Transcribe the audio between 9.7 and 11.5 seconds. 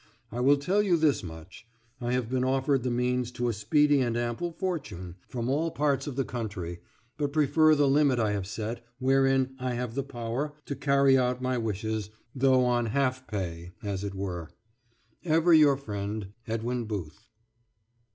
have the power to carry out